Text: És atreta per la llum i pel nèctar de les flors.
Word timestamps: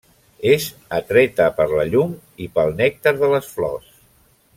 És 0.51 0.63
atreta 0.99 1.49
per 1.59 1.67
la 1.73 1.85
llum 1.91 2.15
i 2.47 2.51
pel 2.57 2.73
nèctar 2.81 3.15
de 3.21 3.31
les 3.35 3.53
flors. 3.59 3.93